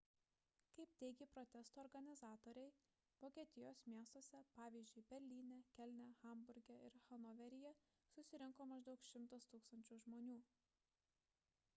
kaip 0.75 0.93
teigė 1.01 1.25
protesto 1.33 1.81
organizatoriai 1.87 2.71
vokietijos 3.25 3.81
miestuose 3.91 4.41
pavyzdžiui 4.55 5.05
berlyne 5.13 5.59
kelne 5.77 6.07
hamburge 6.23 6.79
ir 6.89 6.97
hanoveryje 7.11 7.75
susirinko 8.15 8.69
maždaug 8.73 9.07
100 9.13 9.37
000 9.37 10.03
žmonių 10.09 10.41